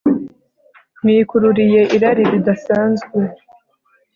[1.01, 3.19] Mwikururiye irari ridasanzwe